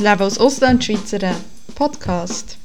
Das 0.00 0.08
Leben 0.08 0.22
als 0.22 0.38
Auslandschweizer 0.38 1.36
Podcast. 1.74 2.56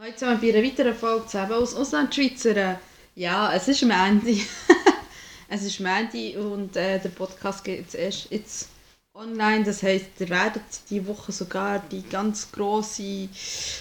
Heute 0.00 0.18
sind 0.18 0.40
wir 0.40 0.52
bei 0.52 0.58
einer 0.58 0.66
weiteren 0.66 0.94
Folge 0.94 1.24
das 1.24 1.34
Leben 1.34 1.52
als 1.52 1.74
Auslandschweizer. 1.74 2.80
Ja, 3.14 3.52
es 3.52 3.68
ist 3.68 3.82
Mandy. 3.82 4.42
es 5.50 5.64
ist 5.64 5.80
Mandy 5.80 6.34
und 6.34 6.76
äh, 6.76 6.98
der 6.98 7.10
Podcast 7.10 7.62
geht 7.62 7.80
jetzt 7.80 7.94
erst 7.94 8.30
jetzt 8.30 8.68
online. 9.12 9.64
Das 9.64 9.82
heisst, 9.82 10.18
ihr 10.18 10.30
werdet 10.30 10.62
diese 10.88 11.06
Woche 11.06 11.32
sogar 11.32 11.80
die 11.80 12.00
ganz 12.00 12.50
grosse, 12.50 13.28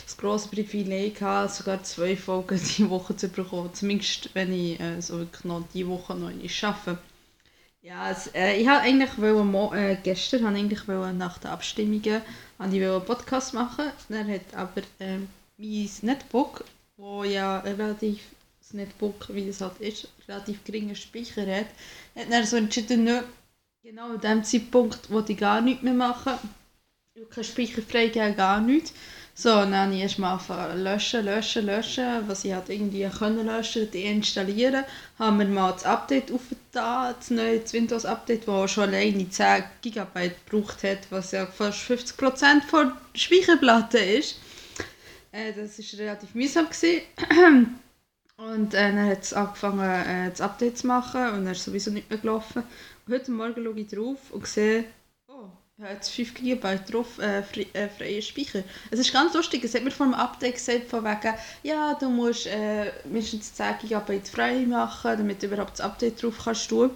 das 0.06 0.18
grosse 0.18 0.50
Privileg 0.50 1.22
haben, 1.22 1.48
sogar 1.48 1.82
zwei 1.84 2.18
Folgen 2.18 2.60
diese 2.60 2.90
Woche 2.90 3.16
zu 3.16 3.30
bekommen. 3.30 3.74
Zumindest, 3.74 4.32
wenn 4.34 4.52
ich 4.52 4.82
äh, 4.82 5.00
so 5.00 5.20
wirklich 5.20 5.46
noch 5.46 5.64
diese 5.74 5.88
Woche 5.88 6.14
noch 6.14 6.30
nicht 6.30 6.62
arbeite. 6.62 6.98
Ja, 7.82 8.12
es, 8.12 8.28
äh, 8.36 8.56
ich 8.58 8.68
habe 8.68 8.82
eigentlich 8.82 9.18
wollen, 9.18 9.74
äh, 9.74 9.98
gestern 10.04 10.46
habe 10.46 10.58
ich 10.58 10.64
eigentlich 10.64 10.88
wollen, 10.88 11.18
nach 11.18 11.38
den 11.38 11.52
Abstimmungen 11.52 12.22
wollte 12.58 12.76
ich 12.76 12.84
einen 12.84 13.06
Podcast 13.06 13.54
machen. 13.54 13.92
Dann 14.10 14.30
hat 14.30 14.54
aber 14.54 14.82
äh, 15.00 15.20
mein 15.58 15.90
Netbook, 16.02 16.66
wo 16.98 17.24
ja 17.24 17.60
relativ 17.60 18.20
das 18.60 18.74
Netbook, 18.74 19.30
wie 19.30 19.48
es 19.48 19.62
halt 19.62 19.80
ist, 19.80 20.10
relativ 20.28 20.64
geringen 20.66 20.96
Speicher 20.96 21.42
hat, 21.42 21.68
hat 22.16 22.30
dann 22.30 22.46
so 22.46 22.58
entschieden, 22.58 23.06
nö, 23.06 23.22
genau 23.82 24.12
an 24.12 24.22
dem 24.22 24.44
Zeitpunkt 24.44 25.10
wollte 25.10 25.32
ich 25.32 25.40
gar 25.40 25.62
nichts 25.62 25.82
mehr 25.82 25.94
machen. 25.94 26.34
Ich 27.14 27.22
will 27.22 27.28
keinen 27.28 27.44
Speicher 27.46 27.82
freigeben, 27.82 28.36
gar 28.36 28.60
nichts. 28.60 28.94
So, 29.42 29.48
dann 29.52 29.74
habe 29.74 29.94
ich 29.94 30.02
erstmal 30.02 30.34
angefangen 30.34 30.84
löschen, 30.84 31.24
löschen, 31.24 31.66
löschen, 31.66 32.28
was 32.28 32.44
ich 32.44 32.52
halt 32.52 32.68
irgendwie 32.68 33.08
können 33.08 33.46
löschen, 33.46 33.90
deinstallieren. 33.90 34.84
Haben 35.18 35.40
wir 35.40 35.46
mal 35.46 35.72
das 35.72 35.86
Update 35.86 36.30
aufgetan, 36.30 37.16
das 37.18 37.30
neue 37.30 37.62
Windows-Update, 37.72 38.46
das 38.46 38.72
schon 38.72 38.90
alleine 38.90 39.30
10 39.30 39.64
GB 39.82 40.32
gebraucht 40.46 40.84
hat, 40.84 41.10
was 41.10 41.32
ja 41.32 41.46
fast 41.46 41.80
50% 41.90 42.64
von 42.68 42.92
der 43.14 43.18
Speicherplatte 43.18 44.00
ist. 44.00 44.42
Äh, 45.32 45.54
das 45.54 45.80
war 45.80 46.00
relativ 46.02 46.36
mühsam. 46.36 46.68
Und 48.36 48.74
äh, 48.74 48.92
dann 48.92 49.10
hat 49.10 49.24
es 49.24 49.32
angefangen, 49.32 49.90
äh, 49.90 50.32
das 50.32 50.42
Update 50.42 50.80
zu 50.80 50.88
machen 50.88 51.22
und 51.22 51.46
dann 51.46 51.54
ist 51.54 51.64
sowieso 51.64 51.92
nicht 51.92 52.10
mehr 52.10 52.20
gelaufen. 52.20 52.64
Und 53.06 53.14
heute 53.14 53.32
Morgen 53.32 53.64
schaue 53.64 53.80
ich 53.80 53.88
drauf 53.88 54.32
und 54.32 54.48
sehe, 54.48 54.86
habe 55.82 55.94
jetzt 55.94 56.10
5 56.10 56.34
GB 56.34 56.80
drauf, 56.90 57.20
äh, 57.20 57.42
frei, 57.42 57.66
äh, 57.74 57.88
freien 57.88 58.22
Speicher. 58.22 58.64
Es 58.92 59.00
ist 59.00 59.14
ganz 59.14 59.34
lustig, 59.34 59.64
es 59.64 59.74
hat 59.74 59.84
mir 59.84 59.92
vor 59.92 60.08
dem 60.08 60.14
Update 60.14 60.56
gesagt, 60.56 60.90
von 60.90 61.06
wegen, 61.06 61.34
ja, 61.64 61.94
du 61.94 62.10
musst 62.10 62.48
äh, 62.48 62.92
mindestens 63.06 63.54
10 63.54 63.76
GB 63.88 64.20
frei 64.22 64.66
machen, 64.66 65.18
damit 65.18 65.42
du 65.42 65.48
überhaupt 65.48 65.74
das 65.74 65.82
Update 65.82 66.22
drauf 66.22 66.36
kannst 66.44 66.70
tun. 66.70 66.90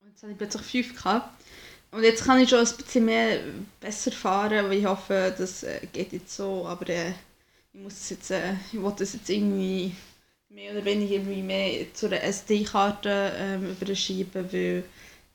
Und 0.00 0.10
jetzt 0.10 0.22
habe 0.22 0.32
ich 0.32 0.38
plötzlich 0.38 0.62
5 0.62 0.96
gehabt. 1.02 1.42
Und 1.90 2.02
jetzt 2.02 2.24
kann 2.24 2.40
ich 2.40 2.50
schon 2.50 2.58
ein 2.58 2.76
bisschen 2.76 3.04
mehr 3.06 3.40
besser 3.80 4.12
fahren, 4.12 4.58
aber 4.58 4.72
ich 4.72 4.84
hoffe, 4.84 5.34
das 5.38 5.62
äh, 5.62 5.80
geht 5.92 6.12
jetzt 6.12 6.36
so, 6.36 6.66
aber 6.66 6.88
äh, 6.90 7.12
ich 7.72 7.80
muss 7.80 7.94
es 7.94 8.10
jetzt, 8.10 8.30
äh, 8.30 8.54
ich 8.72 8.82
wollte 8.82 9.04
das 9.04 9.14
jetzt 9.14 9.30
irgendwie 9.30 9.94
mehr 10.50 10.72
oder 10.72 10.84
weniger 10.84 11.14
irgendwie 11.14 11.42
mehr 11.42 11.94
zu 11.94 12.06
einer 12.06 12.22
SD-Karte 12.22 13.32
ähm, 13.38 13.76
überschieben, 13.80 14.52
weil 14.52 14.84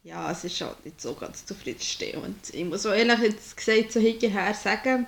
ja, 0.03 0.31
es 0.31 0.44
ist 0.44 0.59
halt 0.61 0.83
nicht 0.83 0.99
so 0.99 1.13
ganz 1.13 1.45
zufriedenstellend. 1.45 2.53
Ich 2.53 2.66
muss 2.66 2.85
auch 2.85 2.94
ehrlich 2.94 3.19
jetzt 3.19 3.55
gesagt 3.55 3.91
so 3.91 3.99
hinterher 3.99 4.53
sagen, 4.53 5.05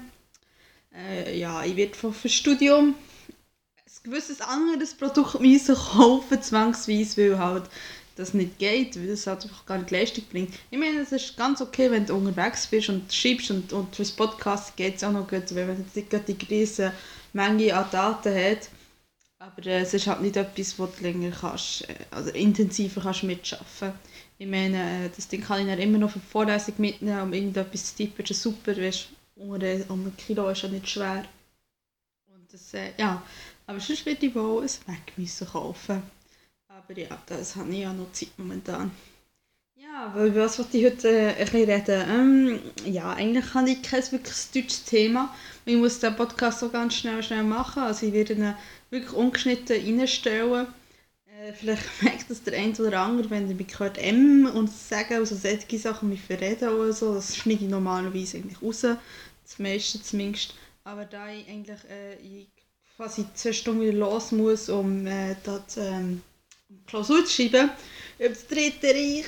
äh, 0.94 1.38
ja, 1.38 1.64
ich 1.64 1.76
werde 1.76 1.96
vom 1.96 2.14
Studium 2.14 2.96
ein 3.86 4.12
gewisses 4.12 4.42
anderes 4.42 4.94
Produkt 4.94 5.40
müssen 5.40 5.76
kaufen, 5.76 6.42
zwangsweise, 6.42 7.32
weil 7.32 7.40
halt 7.40 7.64
das 8.16 8.34
nicht 8.34 8.60
geht, 8.60 8.96
weil 8.96 9.08
das 9.08 9.26
halt 9.26 9.44
einfach 9.44 9.66
gar 9.66 9.80
nicht 9.80 9.90
Leistung 9.90 10.24
bringt. 10.30 10.54
Ich 10.70 10.78
meine, 10.78 11.00
es 11.00 11.12
ist 11.12 11.36
ganz 11.36 11.62
okay, 11.62 11.90
wenn 11.90 12.06
du 12.06 12.14
unterwegs 12.14 12.68
bist 12.68 12.90
und 12.90 13.12
schreibst 13.12 13.50
und, 13.50 13.74
und 13.74 13.96
fürs 13.96 14.12
Podcast 14.12 14.76
geht 14.76 14.98
es 14.98 15.04
auch 15.04 15.12
noch 15.12 15.28
gut, 15.28 15.56
weil 15.56 15.66
man 15.66 15.78
jetzt 15.80 15.96
nicht 15.96 16.28
die 16.28 16.46
riesen 16.46 16.92
Menge 17.34 17.76
an 17.76 17.88
Daten 17.92 18.36
hat. 18.36 18.70
Aber 19.40 19.66
äh, 19.66 19.82
es 19.82 19.94
ist 19.94 20.08
halt 20.08 20.22
nicht 20.22 20.38
etwas, 20.38 20.78
wo 20.78 20.86
du 20.86 21.02
länger 21.02 21.32
kannst, 21.32 21.90
äh, 21.90 21.96
also 22.12 22.30
intensiver 22.30 23.02
kannst 23.02 23.24
mitschaffen. 23.24 23.94
Ich 24.38 24.48
meine, 24.48 25.06
äh, 25.06 25.10
das 25.16 25.28
Ding 25.28 25.42
kann 25.42 25.62
ich 25.62 25.68
dann 25.68 25.80
immer 25.80 25.98
noch 25.98 26.12
für 26.12 26.20
die 26.20 26.26
Vorlesung 26.26 26.76
mitnehmen, 26.78 27.22
um 27.22 27.34
irgendetwas 27.34 27.86
zu 27.86 27.96
tippen, 27.96 28.26
ist 28.26 28.42
super, 28.42 28.76
weißt, 28.76 29.10
unter 29.36 29.68
einem 29.68 30.16
Kilo 30.18 30.50
ist 30.50 30.64
ja 30.64 30.70
nicht 30.70 30.90
schwer. 30.90 31.26
Und 32.28 32.52
das, 32.52 32.74
äh, 32.74 32.92
ja, 32.98 33.22
aber 33.68 33.80
sonst 33.80 34.06
würde 34.06 34.26
ich 34.26 34.36
wohl 34.36 34.64
ein 34.64 34.70
Mac 34.88 35.18
müssen 35.18 35.48
kaufen. 35.48 36.04
Aber 36.68 37.00
ja, 37.00 37.22
das 37.28 37.56
habe 37.56 37.72
ich 37.72 37.80
ja 37.80 37.94
noch 37.94 38.12
Zeit 38.12 38.32
momentan. 38.38 38.92
Ja, 39.76 40.12
weil 40.16 40.36
was 40.36 40.58
wollte 40.58 40.78
ich 40.78 40.86
heute 40.86 41.10
äh, 41.10 41.30
ein 41.30 41.38
bisschen 41.38 41.70
reden? 41.70 42.10
Ähm, 42.10 42.60
ja, 42.92 43.14
eigentlich 43.14 43.54
habe 43.54 43.70
ich 43.70 43.82
kein 43.82 44.12
wirklich 44.12 44.52
deutsches 44.54 44.84
Thema. 44.86 45.34
Ich 45.66 45.76
muss 45.76 46.00
den 46.00 46.16
Podcast 46.16 46.60
so 46.60 46.70
ganz 46.70 46.96
schnell, 46.96 47.22
schnell 47.22 47.44
machen. 47.44 47.84
Also 47.84 48.06
ich 48.08 48.14
werde 48.14 48.34
ihn 48.34 48.56
wirklich 48.90 49.14
ungeschnitten 49.14 50.00
reinstellen. 50.00 50.68
Äh, 51.44 51.54
vielleicht 51.54 51.84
merkt 52.04 52.30
das 52.30 52.44
der 52.44 52.58
eine 52.58 52.74
oder 52.74 53.02
andere, 53.02 53.30
wenn 53.30 53.50
ihr 53.50 53.56
mich 53.56 53.80
hört 53.80 53.98
M 53.98 54.50
und 54.54 54.72
sagen, 54.72 55.16
also 55.16 55.36
solche 55.36 55.78
Sachen 55.78 56.12
wie 56.12 56.18
verreden 56.18 56.70
oder 56.70 56.94
so, 56.94 57.14
das 57.14 57.36
schneide 57.36 57.66
ich 57.66 57.70
normalerweise 57.70 58.38
eigentlich 58.38 58.62
raus. 58.62 58.82
Das 58.82 59.60
meiste 59.60 60.02
zumindest. 60.02 60.54
Aber 60.86 61.06
da 61.06 61.30
ich 61.30 61.48
eigentlich 61.48 61.80
äh, 61.90 62.16
ich 62.16 62.48
quasi 62.96 63.26
zwei 63.34 63.54
Stunden 63.54 63.82
wieder 63.82 63.94
los 63.98 64.32
muss, 64.32 64.70
um 64.70 65.06
äh, 65.06 65.36
das 65.44 65.78
ähm, 65.78 66.22
Klausur 66.86 67.26
zu 67.26 67.34
schreiben, 67.34 67.72
über 68.20 68.30
das 68.30 68.48
Dritte 68.48 68.88
Reich, 68.88 69.26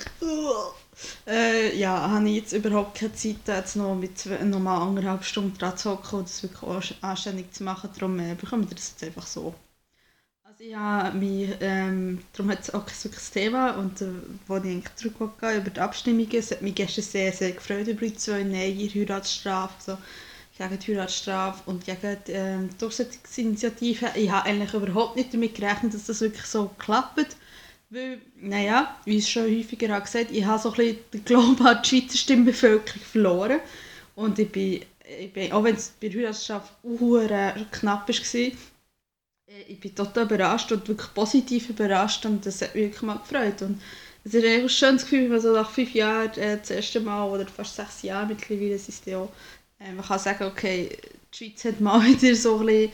äh, 1.27 1.77
ja, 1.77 2.09
habe 2.09 2.29
ich 2.29 2.35
jetzt 2.35 2.53
überhaupt 2.53 2.97
keine 2.97 3.13
Zeit, 3.13 3.47
jetzt 3.47 3.75
noch 3.75 3.95
mit 3.95 4.17
zwei, 4.17 4.37
noch 4.43 4.59
mal 4.59 4.81
anderthalb 4.81 5.23
Stunden 5.25 5.57
dran 5.57 5.77
zu 5.77 5.91
hocken 5.91 6.19
und 6.19 6.29
das 6.29 6.43
wirklich 6.43 6.95
anständig 7.03 7.53
zu 7.53 7.63
machen. 7.63 7.89
Darum 7.93 8.19
äh, 8.19 8.35
bekommen 8.35 8.69
wir 8.69 8.75
das 8.75 8.91
jetzt 8.91 9.03
einfach 9.03 9.27
so. 9.27 9.53
Also 10.57 10.69
ich 10.69 10.75
habe 10.75 11.17
mich, 11.17 11.49
ähm, 11.59 12.21
darum 12.31 12.49
hat 12.49 12.61
es 12.61 12.73
auch 12.73 12.85
kein 12.85 12.95
wirkliches 13.03 13.31
Thema 13.31 13.71
und 13.71 14.01
äh, 14.01 14.05
wo 14.47 14.55
ich 14.55 14.63
eigentlich 14.63 14.95
zurückgehe 14.95 15.57
über 15.57 15.69
die 15.69 15.79
Abstimmungen, 15.81 16.33
es 16.33 16.51
hat 16.51 16.61
mich 16.61 16.75
gestern 16.75 17.03
sehr, 17.03 17.33
sehr 17.33 17.51
gefreut 17.51 17.89
über 17.89 18.05
die 18.05 18.15
zwei 18.15 18.41
Nein, 18.43 18.77
Heiratsstrafe, 18.77 19.73
so 19.79 19.97
gegen 20.57 20.79
die 20.79 20.95
Heiratsstrafe 20.95 21.69
und 21.69 21.83
gegen 21.85 22.17
die 22.25 22.31
äh, 22.31 22.57
Durchsetzungsinitiative. 22.79 24.11
Ich 24.15 24.31
habe 24.31 24.47
eigentlich 24.47 24.73
überhaupt 24.73 25.17
nicht 25.17 25.33
damit 25.33 25.55
gerechnet, 25.55 25.93
dass 25.93 26.05
das 26.05 26.21
wirklich 26.21 26.45
so 26.45 26.71
klappt. 26.77 27.35
Weil, 27.89 28.21
naja, 28.39 28.95
wie 29.03 29.17
ich 29.17 29.29
schon 29.29 29.43
häufiger 29.43 29.89
habe 29.89 30.05
gesagt 30.05 30.31
ich 30.31 30.45
habe 30.45 30.61
so 30.61 30.69
ein 30.71 30.77
bisschen 30.77 30.97
den 31.11 31.25
Glauben 31.25 31.67
an 31.67 31.81
die 31.83 31.89
Schweizer 31.89 32.17
Stimmbevölkerung 32.17 33.01
verloren. 33.01 33.59
Und 34.15 34.39
ich 34.39 34.49
bin, 34.49 34.83
ich 35.19 35.33
bin 35.33 35.51
auch 35.51 35.65
wenn 35.65 35.75
es 35.75 35.89
bei 35.99 36.07
der 36.07 36.21
Heiratsstrafe 36.21 36.69
knapp 37.71 38.07
war, 38.07 38.51
ich 39.67 39.79
bin 39.79 39.95
total 39.95 40.25
überrascht 40.25 40.71
und 40.71 40.87
wirklich 40.87 41.13
positiv 41.13 41.69
überrascht 41.69 42.25
und 42.25 42.45
das 42.45 42.61
hat 42.61 42.75
mich 42.75 42.85
wirklich 42.85 43.01
mal 43.03 43.17
gefreut. 43.17 43.61
Und 43.61 43.81
es 44.23 44.33
ist 44.33 44.43
ein 44.45 44.69
schönes 44.69 45.03
Gefühl, 45.03 45.23
wenn 45.23 45.31
man 45.31 45.41
so 45.41 45.53
nach 45.53 45.69
fünf 45.69 45.93
Jahren 45.93 46.31
äh, 46.33 46.57
das 46.57 46.71
erste 46.71 46.99
Mal 46.99 47.29
oder 47.29 47.45
fast 47.47 47.75
sechs 47.75 48.01
Jahren 48.01 48.29
mittlerweile 48.29 48.75
ist 48.75 49.05
ja 49.05 49.27
äh, 49.79 49.91
man 49.91 50.05
kann 50.05 50.19
sagen, 50.19 50.45
okay, 50.45 50.97
die 51.33 51.37
Schweiz 51.37 51.65
hat 51.65 51.81
mal 51.81 52.01
wieder 52.05 52.35
so 52.35 52.59
ein 52.59 52.65
bisschen, 52.65 52.91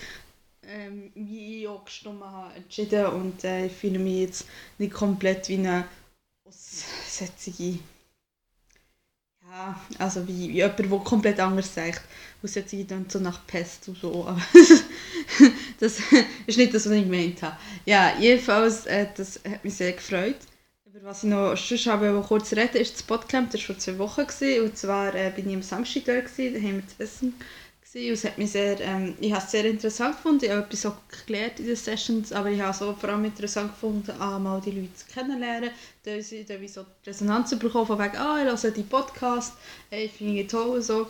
ähm, 0.63 1.11
wie 1.15 1.61
ich 1.61 1.67
auch 1.67 1.85
gestimmt 1.85 2.23
habe, 2.23 2.53
entschieden 2.55 3.05
und 3.07 3.43
äh, 3.43 3.67
ich 3.67 3.71
fühle 3.73 3.99
mich 3.99 4.21
jetzt 4.21 4.45
nicht 4.77 4.93
komplett 4.93 5.47
wie 5.49 5.57
eine 5.57 5.87
aussätzige 6.45 7.79
ja, 9.51 9.75
also 9.99 10.27
wie, 10.27 10.49
wie 10.49 10.55
jemand, 10.55 10.79
der 10.79 10.99
komplett 10.99 11.39
anders 11.39 11.73
sagt. 11.73 12.01
Aussätzige 12.43 12.85
dann 12.85 13.05
so 13.09 13.19
nach 13.19 13.45
Pest 13.45 13.87
und 13.87 13.97
so, 13.97 14.25
aber 14.25 14.41
das 15.79 15.99
ist 16.47 16.57
nicht 16.57 16.73
das, 16.73 16.85
was 16.85 16.93
ich 16.93 17.03
gemeint 17.03 17.41
habe. 17.43 17.57
Ja, 17.85 18.13
jedenfalls, 18.19 18.85
äh, 18.87 19.07
das 19.15 19.41
hat 19.47 19.63
mich 19.63 19.75
sehr 19.75 19.91
gefreut. 19.91 20.37
Über 20.85 21.03
was 21.03 21.23
ich 21.23 21.29
noch 21.29 21.55
sonst 21.55 21.85
habe, 21.85 22.23
kurz 22.27 22.53
reden 22.53 22.77
ist 22.77 22.95
das 22.95 23.03
Podcamp, 23.03 23.51
das 23.51 23.61
war 23.61 23.67
vor 23.67 23.77
zwei 23.77 23.97
Wochen. 23.99 24.25
Gewesen, 24.25 24.63
und 24.63 24.77
zwar 24.77 25.13
äh, 25.13 25.31
bin 25.35 25.49
ich 25.49 25.55
am 25.55 25.61
Samstag 25.61 26.05
da, 26.05 26.19
gewesen, 26.19 26.53
da 26.53 26.59
haben 26.67 26.75
wir 26.77 26.87
zu 26.87 27.03
essen. 27.03 27.33
Es 27.93 28.23
hat 28.23 28.37
mich 28.37 28.51
sehr, 28.51 28.79
ähm, 28.79 29.15
ich 29.19 29.33
habe 29.33 29.43
es 29.43 29.51
sehr 29.51 29.65
interessant 29.65 30.15
gefunden, 30.15 30.45
ich 30.45 30.51
habe 30.51 30.61
etwas 30.61 30.85
auch 30.85 30.95
gelernt 31.25 31.59
in 31.59 31.65
den 31.65 31.75
Sessions, 31.75 32.31
aber 32.31 32.49
ich 32.49 32.61
habe 32.61 32.71
es 32.71 32.81
auch 32.81 32.97
vor 32.97 33.09
allem 33.09 33.25
interessant 33.25 33.73
gefunden, 33.73 34.13
ah, 34.17 34.39
mal 34.39 34.61
die 34.61 34.71
Leute 34.71 34.91
kennenlernen, 35.13 35.71
da 36.03 36.11
wie 36.13 36.67
so 36.69 36.85
Resonanz 37.05 37.57
bekommen, 37.59 37.87
von 37.87 37.99
wegen, 37.99 38.15
ah, 38.15 38.41
ich 38.41 38.63
höre 38.63 38.71
die 38.71 38.83
Podcast, 38.83 39.57
hey, 39.89 40.07
finde 40.07 40.41
ich 40.41 40.47
toll 40.47 40.81
so. 40.81 41.09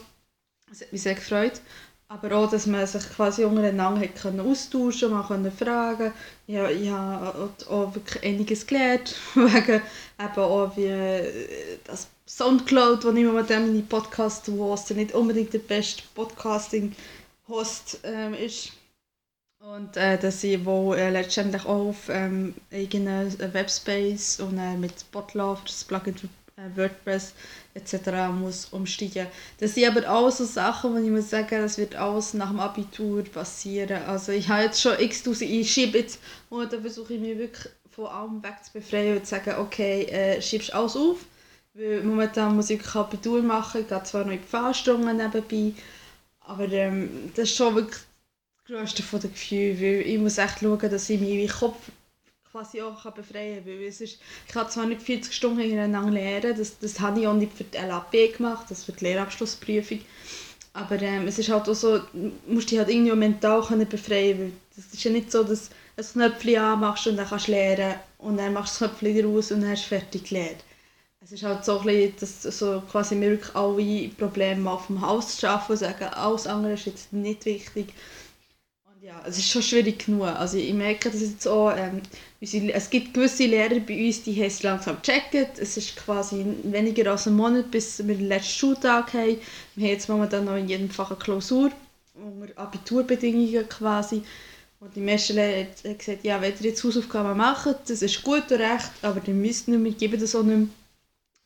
Das 0.69 0.81
hat 0.81 0.91
mich 0.91 1.03
sehr 1.03 1.13
gefreut. 1.13 1.61
Aber 2.11 2.35
auch, 2.35 2.49
dass 2.49 2.65
man 2.65 2.85
sich 2.85 3.09
quasi 3.09 3.45
untereinander 3.45 4.01
hat 4.01 4.15
können 4.15 4.41
austauschen 4.41 5.11
man 5.11 5.23
konnte 5.23 5.49
fragen. 5.49 6.11
Ja, 6.45 6.69
ich 6.69 6.89
habe 6.89 7.49
auch 7.69 7.95
wirklich 7.95 8.21
einiges 8.21 8.67
gelernt, 8.67 9.15
wegen 9.33 9.81
eben 10.19 10.41
auch 10.41 10.75
wie 10.75 10.87
äh, 10.87 11.77
das 11.85 12.09
Soundcloud, 12.27 13.05
wo 13.05 13.11
ich 13.11 13.25
mit 13.25 13.49
dem 13.49 13.87
Podcast 13.87 14.49
hoste, 14.49 14.93
nicht 14.93 15.13
unbedingt 15.13 15.53
der 15.53 15.59
beste 15.59 16.03
Podcasting-Host 16.13 18.01
ähm, 18.03 18.33
ist. 18.33 18.73
Und 19.59 19.95
äh, 19.95 20.17
dass 20.17 20.43
ich 20.43 20.65
wo, 20.65 20.93
äh, 20.93 21.11
letztendlich 21.11 21.63
auch 21.63 21.87
auf 21.89 22.09
ähm, 22.09 22.55
eigenen 22.73 23.33
Webspace 23.53 24.41
und 24.41 24.57
äh, 24.57 24.75
mit 24.75 25.09
Botlove, 25.13 25.61
das 25.65 25.85
Plugin 25.85 26.17
für 26.17 26.27
WordPress 26.75 27.33
etc. 27.73 28.29
muss 28.33 28.65
umsteigen. 28.65 29.27
Das 29.59 29.75
sind 29.75 29.85
aber 29.85 30.09
auch 30.09 30.29
so 30.31 30.45
Sachen, 30.45 30.93
wo 30.93 30.97
ich 30.97 31.09
muss 31.09 31.29
sagen, 31.29 31.61
das 31.61 31.77
wird 31.77 31.95
alles 31.95 32.33
nach 32.33 32.49
dem 32.49 32.59
Abitur 32.59 33.23
passieren. 33.23 34.03
Also 34.03 34.31
ich 34.31 34.49
habe 34.49 34.63
jetzt 34.63 34.81
schon 34.81 34.99
x 34.99 35.23
tausend, 35.23 35.49
ich 35.49 35.71
schiebe 35.71 35.99
jetzt, 35.99 36.19
und 36.49 36.71
da 36.71 36.79
versuche 36.79 37.13
ich 37.13 37.19
mich 37.19 37.37
wirklich 37.37 37.71
von 37.91 38.07
allem 38.07 38.43
weg 38.43 38.55
zu 38.63 38.73
befreien 38.73 39.17
und 39.17 39.25
zu 39.25 39.31
sagen, 39.31 39.55
okay, 39.59 40.03
äh, 40.03 40.41
schiebst 40.41 40.73
alles 40.73 40.95
auf. 40.95 41.17
Weil 41.73 42.03
momentan 42.03 42.55
muss 42.55 42.69
ich 42.69 42.79
wirklich 42.79 42.95
Abitur 42.95 43.41
machen, 43.41 43.81
ich 43.81 43.87
gehe 43.87 44.03
zwar 44.03 44.25
noch 44.25 44.31
in 44.31 44.41
die 44.41 44.47
Fahrstunden 44.47 45.15
nebenbei, 45.15 45.73
aber 46.41 46.69
ähm, 46.69 47.31
das 47.35 47.49
ist 47.49 47.55
schon 47.55 47.75
wirklich 47.75 48.01
das 48.57 48.65
grösste 48.65 49.03
von 49.03 49.21
den 49.21 49.31
Gefühlen, 49.31 49.79
weil 49.79 50.01
ich 50.01 50.19
muss 50.19 50.37
echt 50.37 50.59
schauen, 50.59 50.79
dass 50.79 51.09
ich 51.09 51.21
meinen 51.21 51.47
Kopf 51.47 51.89
quasi 52.51 52.81
auch 52.81 53.03
befreien 53.11 53.63
kann. 53.63 53.65
Weil 53.65 53.83
es 53.83 54.01
ist, 54.01 54.19
ich 54.47 54.55
habe 54.55 54.69
zwar 54.69 54.85
nicht 54.85 55.01
40 55.01 55.33
Stunden 55.33 55.59
hintereinander 55.59 56.11
lernen, 56.11 56.57
das, 56.57 56.77
das 56.79 56.99
habe 56.99 57.19
ich 57.19 57.27
auch 57.27 57.33
nicht 57.33 57.53
für 57.53 57.63
die 57.63 57.77
LAP 57.77 58.37
gemacht, 58.37 58.65
das 58.69 58.83
für 58.83 58.91
die 58.91 59.05
Lehrabschlussprüfung. 59.05 60.01
Aber 60.73 61.01
ähm, 61.01 61.27
es 61.27 61.37
ist 61.37 61.49
halt 61.49 61.67
auch 61.67 61.75
so, 61.75 61.99
du 61.99 62.31
musst 62.47 62.71
dich 62.71 62.79
halt 62.79 62.89
irgendwie 62.89 63.13
mental 63.13 63.61
können 63.61 63.87
befreien 63.87 64.39
weil 64.39 64.51
es 64.77 64.93
ist 64.93 65.03
ja 65.03 65.11
nicht 65.11 65.31
so, 65.31 65.43
dass 65.43 65.69
du 65.69 65.75
ein 65.97 66.29
Knöpfchen 66.29 66.57
anmachst 66.57 67.07
und 67.07 67.17
dann 67.17 67.27
kannst 67.27 67.47
du 67.47 67.51
lernen 67.51 67.95
und 68.19 68.37
dann 68.37 68.53
machst 68.53 68.79
du 68.79 68.85
das 68.85 68.97
Knöpfchen 68.97 69.35
raus 69.35 69.51
und 69.51 69.61
dann 69.61 69.71
hast 69.71 69.83
du 69.83 69.89
fertig 69.89 70.29
gelernt. 70.29 70.63
Es 71.23 71.33
ist 71.33 71.43
halt 71.43 71.63
so 71.65 71.83
dass 72.19 72.41
so 72.41 72.81
quasi 72.89 73.19
wir 73.19 73.31
wirklich 73.31 73.55
alle 73.55 74.09
Probleme 74.09 74.71
auf 74.71 74.87
dem 74.87 75.01
Haus 75.01 75.39
schaffen 75.39 75.73
und 75.73 75.77
sagen, 75.77 76.05
alles 76.05 76.47
andere 76.47 76.73
ist 76.73 76.85
jetzt 76.85 77.13
nicht 77.13 77.45
wichtig 77.45 77.93
ja, 79.01 79.19
es 79.25 79.39
ist 79.39 79.49
schon 79.49 79.63
schwierig 79.63 80.05
genug. 80.05 80.27
Also 80.27 80.57
ich 80.57 80.73
merke 80.73 81.09
das 81.09 81.21
jetzt 81.21 81.47
auch, 81.47 81.73
ähm, 81.75 82.01
es 82.39 82.89
gibt 82.89 83.13
gewisse 83.13 83.45
Lehrer 83.45 83.79
bei 83.79 84.05
uns, 84.05 84.23
die 84.23 84.35
haben 84.35 84.47
es 84.47 84.63
langsam 84.63 84.97
gecheckt. 85.01 85.57
Es 85.57 85.77
ist 85.77 85.95
quasi 85.95 86.45
weniger 86.63 87.11
als 87.11 87.27
ein 87.27 87.33
Monat, 87.33 87.71
bis 87.71 88.05
wir 88.05 88.15
den 88.15 88.27
letzten 88.27 88.59
Schultag 88.59 89.13
haben. 89.13 89.37
Wir 89.75 89.87
haben 89.87 89.93
jetzt 89.93 90.09
momentan 90.09 90.45
noch 90.45 90.55
in 90.55 90.69
jedem 90.69 90.89
Fach 90.89 91.09
eine 91.09 91.19
Klausur, 91.19 91.71
unter 92.13 92.57
Abiturbedingungen 92.57 93.67
quasi. 93.67 94.21
Und 94.79 94.95
die 94.95 95.01
meisten 95.01 95.35
Lehrer 95.35 95.67
haben 95.83 95.97
gesagt, 95.97 96.23
ja, 96.23 96.41
wenn 96.41 96.53
ihr 96.59 96.69
jetzt 96.69 96.83
Hausaufgaben 96.83 97.37
macht, 97.37 97.77
das 97.87 98.01
ist 98.01 98.23
gut 98.23 98.51
und 98.51 98.59
recht, 98.59 98.91
aber 99.01 99.21
ihr 99.25 99.33
müsst 99.33 99.67
nicht 99.67 99.79
mehr, 99.79 99.91
geben 99.91 100.19
das 100.19 100.35
auch 100.35 100.43
nicht 100.43 100.57
mehr. 100.57 100.67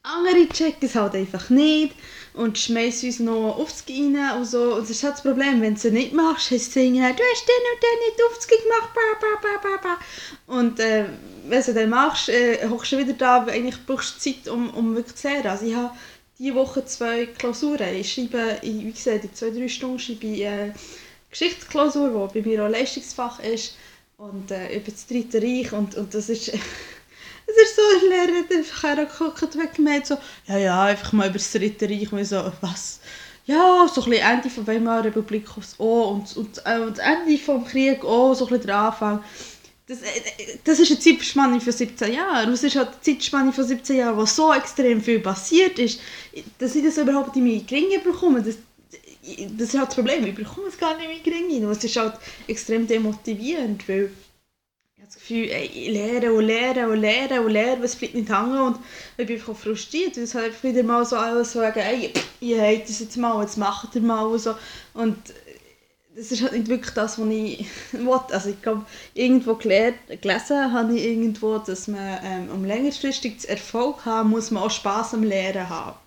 Andere 0.06 0.48
checken 0.50 0.88
es 0.88 0.96
halt 0.96 1.16
einfach 1.16 1.50
nicht 1.50 1.96
und 2.36 2.60
schmeißen 2.60 3.10
uns 3.10 3.20
noch 3.20 3.58
aufs 3.58 3.84
rein 3.90 4.38
und 4.38 4.46
so. 4.46 4.76
Und 4.76 4.84
das 4.84 4.92
ist 4.92 5.04
halt 5.04 5.16
das 5.16 5.24
Problem, 5.24 5.62
wenn 5.62 5.74
du 5.74 5.80
es 5.80 5.92
nicht 5.92 6.14
machst, 6.14 6.52
heißt 6.52 6.68
es 6.68 6.74
du 6.74 6.80
hast 6.82 6.94
den 6.94 7.02
und 7.02 7.82
den 7.82 8.00
nicht 8.06 8.22
aufs 8.30 8.48
gemacht, 8.48 8.90
ba, 8.94 9.02
ba, 9.20 9.28
ba, 9.42 9.58
ba, 9.64 9.78
ba. 9.82 10.56
Und 10.56 10.80
äh, 10.80 11.06
wenn 11.48 11.64
du 11.64 11.74
dann 11.74 11.90
machst, 11.90 12.30
äh, 12.30 12.68
hockst 12.70 12.92
du 12.92 12.98
wieder 13.00 13.14
da, 13.14 13.46
eigentlich 13.46 13.84
brauchst 13.86 14.16
du 14.16 14.32
Zeit, 14.32 14.48
um, 14.48 14.70
um 14.72 14.96
wirklich 14.96 15.16
zu 15.16 15.28
lernen. 15.28 15.48
Also 15.48 15.66
ich 15.66 15.76
habe 15.76 15.96
diese 16.38 16.56
Woche 16.56 16.86
zwei 16.86 17.26
Klausuren. 17.26 17.96
Ich 17.96 18.14
schreibe, 18.14 18.60
wie 18.62 18.92
gesagt, 18.92 19.24
in 19.24 19.34
zwei, 19.34 19.50
drei 19.50 19.68
Stunden 19.68 20.00
schreibe 20.00 20.28
ich 20.28 20.42
äh, 20.42 20.72
Geschichtsklausur, 21.32 22.30
die 22.34 22.42
bei 22.42 22.48
mir 22.48 22.66
auch 22.66 22.70
Leistungsfach 22.70 23.40
ist 23.40 23.76
und 24.18 24.52
äh, 24.52 24.76
über 24.78 24.92
das 24.92 25.08
Dritte 25.08 25.42
Reich 25.42 25.74
und, 25.74 25.96
und 25.96 26.14
das 26.14 26.30
ist... 26.30 26.52
Es 27.48 27.56
ist 27.56 27.76
so, 27.76 27.82
ein 27.82 28.10
Lehrer 28.10 28.40
hat 28.40 28.52
einfach 28.52 28.84
hergeguckt 28.84 29.76
gemeint 29.76 30.08
so, 30.08 30.18
ja, 30.48 30.58
ja, 30.58 30.84
einfach 30.84 31.12
mal 31.14 31.28
über 31.28 31.38
das 31.38 31.52
Dritte 31.52 31.88
Reich. 31.88 32.12
Und 32.12 32.26
so, 32.26 32.52
was? 32.62 33.00
Ja, 33.46 33.88
so 33.88 34.04
ein 34.04 34.10
bisschen 34.10 34.28
Ende 34.28 34.50
von 34.50 34.66
Weimarer 34.66 35.06
Republik 35.06 35.46
aufs 35.56 35.80
O 35.80 36.10
und, 36.10 36.36
und, 36.36 36.62
äh, 36.66 36.80
und 36.80 36.98
Ende 36.98 37.38
vom 37.38 37.64
Krieg 37.64 38.04
auch, 38.04 38.34
so 38.34 38.46
ein 38.46 38.50
bisschen 38.50 38.68
der 38.68 38.78
Anfang. 38.78 39.24
Das, 39.88 40.02
äh, 40.02 40.58
das 40.64 40.80
ist 40.80 40.90
eine 40.90 41.00
Zeitspanne 41.00 41.62
von 41.62 41.72
17 41.72 42.14
Jahren. 42.14 42.50
Das 42.50 42.64
ist 42.64 42.76
halt 42.76 42.88
eine 42.88 43.02
Zeitspanne 43.02 43.54
von 43.54 43.64
17 43.64 43.98
Jahren, 43.98 44.18
wo 44.18 44.26
so 44.26 44.52
extrem 44.52 45.00
viel 45.00 45.20
passiert 45.20 45.78
ist, 45.78 46.00
dass 46.58 46.74
ich 46.74 46.84
das 46.84 46.98
überhaupt 46.98 47.36
nicht 47.36 47.70
mehr 47.70 47.82
gering 47.82 48.04
bekomme. 48.04 48.42
Das, 48.42 48.56
das 49.58 49.68
ist 49.70 49.78
halt 49.78 49.90
das 49.90 49.96
Problem, 49.96 50.26
ich 50.26 50.34
bekomme 50.34 50.68
es 50.68 50.78
gar 50.78 50.98
nicht 50.98 51.08
mehr 51.08 51.20
gering. 51.20 51.66
Und 51.66 51.72
es 51.72 51.84
ist 51.84 51.96
halt 51.98 52.16
extrem 52.48 52.88
demotivierend, 52.88 53.88
weil 53.88 54.12
das 55.06 55.16
Gefühl, 55.16 55.50
ey, 55.50 55.90
lehre 55.90 56.34
und 56.34 56.46
lehre 56.46 56.88
und 56.88 57.00
lehre 57.00 57.42
und 57.42 57.52
lehre, 57.52 57.82
was 57.82 57.96
bleibt 57.96 58.16
nicht 58.16 58.30
hängen 58.30 58.60
und 58.60 58.78
ich 59.18 59.28
bin 59.28 59.38
einfach 59.38 59.56
frustriert, 59.56 60.18
weil 60.18 60.24
es 60.24 60.36
halt 60.36 60.64
wieder 60.64 60.84
mal 60.84 61.06
so 61.06 61.16
alles 61.16 61.52
sagen, 61.52 61.80
ey, 61.80 62.12
ihr 62.40 62.62
habt 62.62 62.90
das 62.90 63.00
jetzt 63.00 63.18
mal, 63.18 63.42
jetzt 63.42 63.58
macht 63.58 63.96
ihr 63.96 64.02
mal 64.02 64.26
und 64.26 64.40
so 64.40 64.56
und 64.94 65.18
das 66.16 66.32
ist 66.32 66.42
halt 66.42 66.54
nicht 66.54 66.70
wirklich 66.70 66.94
das, 66.94 67.20
was 67.20 67.28
ich 67.28 67.68
will. 67.92 68.20
Also 68.32 68.50
ich 68.50 68.62
glaube, 68.62 68.86
irgendwo 69.14 69.56
gelehrt, 69.56 69.96
gelesen 70.22 70.72
habe 70.72 70.98
ich 70.98 71.04
irgendwo, 71.04 71.58
dass 71.58 71.88
man, 71.88 72.20
ähm, 72.24 72.50
um 72.52 72.64
längerfristig 72.64 73.48
Erfolg 73.50 74.06
haben 74.06 74.30
muss 74.30 74.52
man 74.52 74.64
auch 74.64 74.72
Spass 74.72 75.14
am 75.14 75.24
Lehren 75.24 75.70
haben. 75.70 75.98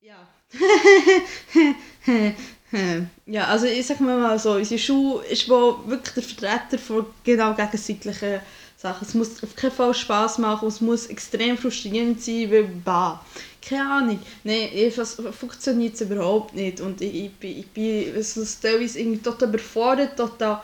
Ja. 0.00 0.28
Hm. 2.70 3.08
Ja, 3.26 3.46
also 3.46 3.66
ich 3.66 3.84
sag 3.86 4.00
mal 4.00 4.38
so, 4.38 4.52
unsere 4.52 4.78
Schule 4.78 5.24
ist 5.26 5.48
wohl 5.48 5.76
wirklich 5.86 6.14
der 6.14 6.22
Vertreter 6.22 6.78
von 6.78 7.06
genau 7.24 7.52
gegensätzlichen 7.54 8.40
Sachen. 8.76 9.06
Es 9.06 9.14
muss 9.14 9.42
auf 9.42 9.56
keinen 9.56 9.72
Fall 9.72 9.92
Spass 9.92 10.38
machen, 10.38 10.68
es 10.68 10.80
muss 10.80 11.06
extrem 11.06 11.58
frustrierend 11.58 12.22
sein, 12.22 12.48
weil 12.50 12.64
bah, 12.84 13.24
keine 13.60 13.90
Ahnung. 13.90 14.20
Nein, 14.44 14.68
jedenfalls 14.72 15.20
funktioniert 15.38 15.94
es 15.94 16.02
überhaupt 16.02 16.54
nicht 16.54 16.80
und 16.80 17.00
ich, 17.00 17.24
ich, 17.24 17.32
bin, 17.32 17.58
ich 17.58 17.66
bin 17.66 18.22
so 18.22 18.44
teilweise 18.62 19.00
irgendwie 19.00 19.20
total 19.20 19.48
überfordert, 19.48 20.16
total 20.16 20.62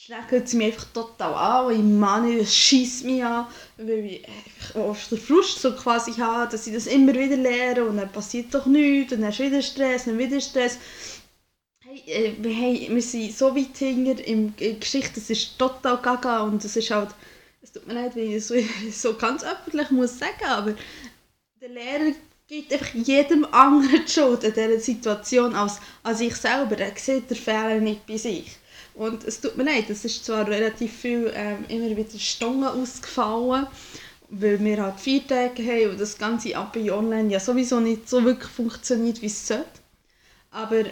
schreckt 0.00 0.48
sie 0.48 0.56
mich 0.56 0.72
einfach 0.72 0.86
total 0.92 1.34
an. 1.34 1.66
Und 1.66 1.72
ich 1.74 1.98
meine, 1.98 2.38
es 2.38 2.54
schießt 2.56 3.04
mich 3.04 3.22
an, 3.22 3.46
weil 3.76 4.04
ich 4.06 4.26
oft 4.74 5.10
den 5.10 5.18
Frust 5.18 5.60
so 5.60 5.72
quasi 5.72 6.12
habe, 6.14 6.50
dass 6.50 6.66
ich 6.66 6.72
das 6.72 6.86
immer 6.86 7.14
wieder 7.14 7.36
lehre 7.36 7.84
und 7.84 7.98
dann 7.98 8.10
passiert 8.10 8.54
doch 8.54 8.66
nichts. 8.66 9.12
Und 9.12 9.20
dann 9.20 9.32
du 9.32 9.38
wieder 9.38 9.62
Stress, 9.62 10.04
dann 10.06 10.18
wieder 10.18 10.40
Stress. 10.40 10.78
Hey, 11.80 12.02
äh, 12.06 12.34
hey, 12.48 12.88
wir 12.90 13.02
sind 13.02 13.36
so 13.36 13.54
weit 13.54 13.76
hinter 13.76 14.24
in 14.24 14.54
der 14.56 14.74
Geschichte, 14.74 15.20
es 15.20 15.28
ist 15.28 15.58
total 15.58 15.98
gaga. 15.98 16.44
Und 16.44 16.64
es 16.64 16.76
ist 16.76 16.90
halt, 16.90 17.10
es 17.60 17.72
tut 17.72 17.86
mir 17.86 17.94
leid, 17.94 18.16
wenn 18.16 18.30
ich 18.30 18.36
es 18.36 18.48
so, 18.48 18.54
so 18.90 19.14
ganz 19.16 19.44
öffentlich 19.44 19.90
muss 19.90 20.18
sagen, 20.18 20.46
aber 20.46 20.74
der 21.60 21.68
Lehrer 21.68 22.14
gibt 22.48 22.72
einfach 22.72 22.94
jedem 22.94 23.44
anderen 23.52 24.04
die 24.06 24.10
Schuld 24.10 24.44
in 24.44 24.54
dieser 24.54 24.80
Situation 24.80 25.54
als, 25.54 25.78
als 26.02 26.20
ich 26.20 26.34
selber. 26.34 26.78
Er 26.78 26.96
sieht 26.96 27.28
den 27.28 27.36
Fehler 27.36 27.80
nicht 27.80 28.06
bei 28.06 28.16
sich. 28.16 28.59
Und 28.94 29.24
es 29.24 29.40
tut 29.40 29.56
mir 29.56 29.64
leid, 29.64 29.88
es 29.90 30.04
ist 30.04 30.24
zwar 30.24 30.46
relativ 30.46 30.92
viel 30.92 31.32
ähm, 31.34 31.64
immer 31.68 31.96
wieder 31.96 32.18
Stunden 32.18 32.64
ausgefallen, 32.64 33.66
weil 34.28 34.60
wir 34.60 34.82
halt 34.82 35.00
vier 35.00 35.26
Tage 35.26 35.62
haben 35.62 35.90
und 35.90 36.00
das 36.00 36.18
ganze 36.18 36.56
API 36.56 36.90
online 36.90 37.30
ja 37.30 37.40
sowieso 37.40 37.80
nicht 37.80 38.08
so 38.08 38.24
wirklich 38.24 38.50
funktioniert, 38.50 39.22
wie 39.22 39.26
es 39.26 39.46
sollte. 39.46 39.66
Aber 40.50 40.84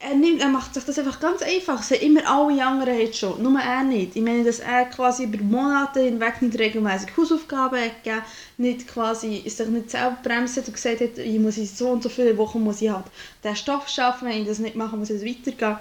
er, 0.00 0.14
nimmt, 0.14 0.40
er 0.40 0.48
macht 0.48 0.74
sich 0.74 0.84
das 0.84 0.98
einfach 0.98 1.18
ganz 1.18 1.42
einfach. 1.42 1.80
Es 1.80 1.90
immer 1.90 2.28
alle 2.28 2.64
anderen 2.64 2.98
jetzt 2.98 3.18
schon, 3.18 3.42
nur 3.42 3.58
er 3.60 3.82
nicht. 3.82 4.14
Ich 4.14 4.22
meine, 4.22 4.44
dass 4.44 4.60
er 4.60 4.84
quasi 4.86 5.24
über 5.24 5.42
Monate 5.42 6.00
hinweg 6.00 6.40
nicht 6.40 6.58
regelmäßig 6.58 7.16
Hausaufgaben 7.16 7.80
hat 7.80 8.04
gegeben, 8.04 8.22
nicht 8.58 8.86
quasi, 8.86 9.42
sich 9.48 9.66
nicht 9.68 9.90
selber 9.90 10.18
bremst 10.22 10.56
und 10.58 10.72
gesagt 10.72 11.00
hat, 11.00 11.18
ich 11.18 11.38
muss 11.38 11.56
so 11.56 11.90
und 11.90 12.02
so 12.02 12.08
viele 12.08 12.36
Wochen 12.38 12.62
muss 12.62 12.80
ich 12.80 12.90
halt 12.90 13.06
den 13.42 13.56
Stoff 13.56 13.88
schaffen, 13.88 14.28
wenn 14.28 14.42
ich 14.42 14.46
das 14.46 14.60
nicht 14.60 14.76
mache, 14.76 14.96
muss 14.96 15.10
es 15.10 15.24
weitergehen. 15.24 15.78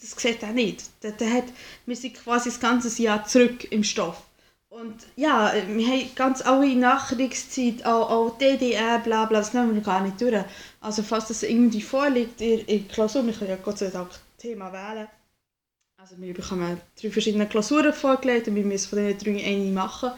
Das, 0.00 0.10
sieht 0.10 0.42
er 0.42 0.52
nicht. 0.52 0.84
Der, 1.02 1.12
der 1.12 1.32
hat, 1.32 1.44
wir 1.86 1.96
sind 1.96 2.14
quasi 2.14 2.50
das 2.50 2.60
ganze 2.60 3.02
Jahr 3.02 3.26
zurück 3.26 3.70
im 3.72 3.84
Stoff. 3.84 4.22
Und 4.68 5.06
ja, 5.14 5.52
wir 5.68 5.86
haben 5.86 6.10
ganz 6.16 6.42
alle 6.42 6.74
Nachkriegszeit, 6.74 7.86
auch, 7.86 8.10
auch 8.10 8.38
DDR, 8.38 8.98
bla 8.98 9.24
bla, 9.26 9.38
das 9.38 9.54
nehmen 9.54 9.74
wir 9.74 9.82
gar 9.82 10.00
nicht 10.00 10.20
durch. 10.20 10.44
Also 10.80 11.04
falls 11.04 11.28
das 11.28 11.44
irgendwie 11.44 11.80
vorliegt 11.80 12.40
in 12.40 12.66
der 12.66 12.80
Klausur, 12.92 13.24
wir 13.24 13.32
können 13.32 13.50
ja 13.50 13.56
Gott 13.56 13.78
sei 13.78 13.90
Dank 13.90 14.10
Thema 14.36 14.72
wählen. 14.72 15.06
Also 15.96 16.20
wir 16.20 16.34
bekommen 16.34 16.80
drei 17.00 17.10
verschiedene 17.10 17.46
Klausuren 17.46 17.94
vorgelegt 17.94 18.48
und 18.48 18.56
wir 18.56 18.64
müssen 18.64 18.88
von 18.90 18.98
diesen 18.98 19.18
drei 19.18 19.42
eine 19.42 19.70
machen. 19.70 20.10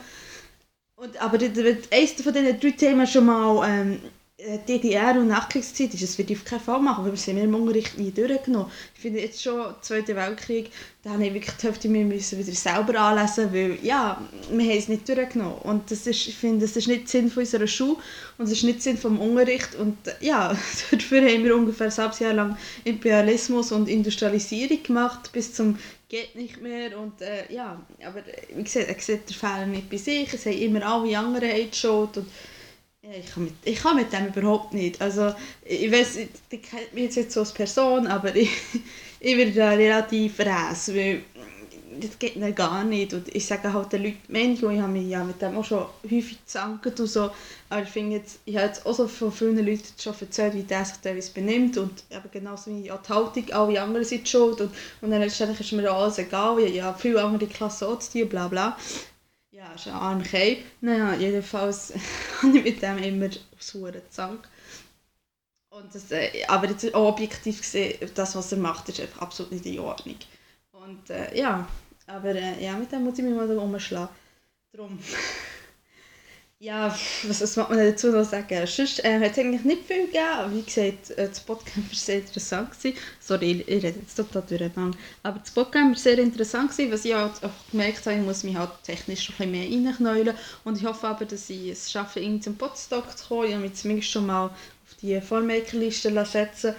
Und, 0.97 1.16
aber 1.23 1.38
eines 1.38 2.23
von 2.23 2.33
diesen 2.33 2.59
drei 2.59 2.71
Themen 2.71 3.06
schon 3.06 3.26
mal 3.26 3.68
ähm, 3.68 3.92
äh, 3.92 3.99
DDR 4.38 5.12
und 5.12 5.28
Nachkriegszeit 5.28 5.95
ist, 5.95 6.02
das 6.02 6.19
würde 6.19 6.35
ich 6.35 6.38
auf 6.38 6.45
keinen 6.45 6.61
Fall 6.61 6.78
machen, 6.78 7.05
weil 7.05 7.12
wir 7.12 7.19
sind 7.19 7.38
im 7.38 7.55
Unterricht 7.55 7.97
nie 7.97 8.11
durchgenommen. 8.11 8.71
Ich 8.95 9.00
finde 9.00 9.21
jetzt 9.21 9.43
schon, 9.43 9.75
Zweiter 9.81 10.14
Weltkrieg, 10.14 10.71
da 11.02 11.11
habe 11.11 11.25
ich 11.25 11.33
wirklich 11.33 11.57
die 11.57 11.66
Hälfte 11.66 11.90
wir 11.90 12.05
müssen 12.05 12.38
wieder 12.38 12.52
selber 12.52 13.00
anlesen, 13.00 13.50
weil 13.55 13.78
ja, 13.83 14.21
wir 14.50 14.64
haben 14.64 14.78
es 14.78 14.88
nicht 14.88 15.09
durchgenommen. 15.09 15.57
Und 15.62 15.90
das 15.90 16.07
ist, 16.07 16.28
ich 16.28 16.37
finde, 16.37 16.66
das 16.66 16.76
ist 16.76 16.87
nicht 16.87 17.09
Sinn 17.09 17.33
unserer 17.35 17.66
Schule 17.66 17.97
und 18.37 18.45
es 18.45 18.52
ist 18.52 18.64
nicht 18.64 18.83
Sinn 18.83 18.99
vom 18.99 19.19
Unterricht. 19.19 19.75
Und 19.75 19.97
ja, 20.21 20.49
dafür 20.90 21.23
haben 21.23 21.43
wir 21.43 21.57
ungefähr 21.57 21.87
ein 21.87 21.97
halbes 21.97 22.19
Jahr 22.19 22.35
lang 22.35 22.59
Imperialismus 22.85 23.73
und 23.73 23.88
Industrialisierung 23.88 24.83
gemacht, 24.83 25.33
bis 25.33 25.55
zum 25.55 25.78
geht 26.11 26.37
nicht 26.37 26.61
mehr 26.61 26.97
und 27.00 27.21
äh, 27.21 27.52
ja, 27.52 27.85
aber 28.07 28.23
wie 28.55 28.62
gesagt, 28.62 28.87
er 28.87 29.00
sieht 29.00 29.28
den 29.28 29.35
Fehler 29.35 29.66
nicht 29.66 29.90
bei 29.90 29.97
sich, 29.97 30.33
es 30.33 30.47
haben 30.47 30.57
immer 30.57 30.87
alle 30.87 31.19
anderen 31.19 31.69
geschaut 31.69 32.19
und 32.19 32.28
ich 33.13 33.33
kann, 33.33 33.45
mit, 33.45 33.55
ich 33.65 33.77
kann 33.77 33.97
mit 33.97 34.13
dem 34.13 34.27
überhaupt 34.27 34.73
nicht. 34.73 35.01
Also, 35.01 35.35
ich 35.65 35.91
weiß, 35.91 36.19
die 36.51 36.59
kennt 36.59 36.95
mich 36.95 37.05
jetzt 37.05 37.17
nicht 37.17 37.33
so 37.33 37.41
als 37.41 37.53
Person, 37.53 38.07
aber 38.07 38.35
ich, 38.35 38.51
ich 39.21 39.37
werde 39.37 39.79
relativ 39.79 40.39
räs, 40.41 40.89
weil 40.89 41.23
das 42.01 42.19
geht 42.19 42.37
nicht 42.37 42.57
gar 42.57 42.85
nicht. 42.85 43.15
Und 43.15 43.35
ich 43.35 43.47
sage 43.47 43.73
halt 43.73 43.93
den 43.93 44.03
Leuten 44.03 44.19
Mensch, 44.29 44.63
ich 44.63 44.81
habe 44.81 44.93
mich 44.93 45.09
ja 45.09 45.25
mit 45.25 45.41
dem 45.41 45.57
auch 45.57 45.65
schon 45.65 45.87
häufig 46.05 46.39
gezankt 46.39 47.01
und 47.01 47.07
so. 47.07 47.31
Aber 47.69 47.83
ich 47.83 47.89
finde 47.89 48.17
jetzt, 48.17 48.41
ich 48.45 48.57
habe 48.57 48.67
jetzt 48.67 48.85
auch 48.85 48.95
so 48.95 49.09
von 49.09 49.33
vielen 49.33 49.65
Leuten 49.65 49.85
schon 49.99 50.15
erzählt, 50.21 50.55
wie 50.55 50.63
der 50.63 50.85
sich 50.85 50.99
teilweise 50.99 51.33
benimmt. 51.33 51.79
Und 51.79 52.05
eben 52.11 52.31
genauso 52.31 52.71
wie 52.71 52.91
auch 52.91 53.03
die 53.03 53.13
Haltung, 53.13 53.53
alle 53.53 53.81
anderen 53.81 54.05
sind 54.05 54.29
schuld. 54.29 54.61
Und, 54.61 54.71
und 55.01 55.11
dann 55.11 55.21
letztendlich 55.21 55.61
ist 55.61 55.73
mir 55.73 55.91
alles 55.91 56.19
egal, 56.19 56.59
ich 56.61 56.83
viele 56.99 57.23
andere 57.23 57.47
Klassen 57.47 57.89
auch 57.89 57.99
zu 57.99 58.19
tun, 58.19 58.29
bla 58.29 58.49
bla. 58.49 58.77
Ja, 59.67 59.75
ist 59.75 59.89
ein 59.89 59.95
armer 59.95 60.23
Cape. 60.23 60.63
Naja, 60.81 61.15
jedenfalls 61.15 61.93
habe 62.43 62.59
ich 62.59 62.65
mit 62.65 62.83
dem 62.83 62.99
immer 62.99 63.31
aufs 63.55 63.75
Huren 63.75 64.03
Zank. 64.11 64.49
Und 65.71 65.95
das, 65.95 66.11
äh, 66.13 66.45
aber 66.47 66.69
jetzt 66.69 66.95
objektiv 66.95 67.61
gesehen, 67.61 68.11
das, 68.15 68.37
was 68.37 68.53
er 68.53 68.59
macht, 68.59 68.89
ist 68.89 69.01
einfach 69.01 69.23
absolut 69.23 69.53
nicht 69.53 69.67
in 69.67 69.81
Ordnung. 69.81 70.17
Und 70.73 71.11
äh, 71.11 71.37
ja, 71.37 71.69
aber 72.07 72.35
äh, 72.35 72.65
ja, 72.65 72.77
mit 72.77 72.93
dem 72.93 73.05
muss 73.05 73.19
ich 73.19 73.25
mich 73.25 73.35
mal 73.35 73.51
umschlagen. 73.59 74.15
Darum. 74.73 74.99
ja, 76.59 76.97
was, 77.25 77.41
was 77.43 77.57
man 77.57 77.77
dazu 77.77 78.11
noch 78.11 78.25
sagen? 78.25 78.67
Sonst 78.67 79.05
äh, 79.05 79.21
hat 79.21 79.33
es 79.33 79.39
eigentlich 79.39 79.65
nicht 79.65 79.85
viel 79.85 80.07
gegeben, 80.07 80.55
wie 80.55 80.63
gesagt, 80.63 81.11
äh, 81.11 81.29
das 81.29 81.41
Podcast 81.41 81.77
war 81.77 81.95
sehr 81.95 82.19
interessant. 82.19 82.71
Gewesen. 82.71 82.99
Sorry, 83.21 83.51
ich, 83.53 83.69
ich 83.69 83.85
rede 83.85 83.99
jetzt 84.01 84.15
total 84.15 84.43
durcheinander. 84.43 84.97
Aber 85.23 85.39
das 85.39 85.51
Podcast 85.51 85.87
war 85.87 85.97
sehr 85.97 86.19
interessant, 86.19 86.71
gewesen, 86.71 86.93
was 86.93 87.05
ich 87.05 87.15
halt 87.15 87.45
auch 87.45 87.71
gemerkt 87.71 88.07
habe, 88.07 88.17
ich 88.17 88.23
muss 88.23 88.43
mich 88.43 88.57
halt 88.57 88.71
technisch 88.85 89.29
ein 89.29 89.37
bisschen 89.37 89.51
mehr 89.51 89.89
reinknäulen. 89.89 90.35
Und 90.65 90.79
ich 90.79 90.87
hoffe 90.87 91.07
aber, 91.09 91.27
dass 91.27 91.51
ich 91.51 91.69
es 91.69 91.93
schaffe, 91.93 92.21
irgendwie 92.21 92.41
zum 92.41 92.57
Podstock 92.57 93.17
zu 93.19 93.29
kommen. 93.29 93.49
Ich 93.49 93.55
habe 93.55 93.63
mich 93.63 93.75
zumindest 93.75 94.11
schon 94.11 94.27
mal 94.27 94.51
die 95.03 95.21
Vormakerliste 95.21 96.25
setzen 96.25 96.75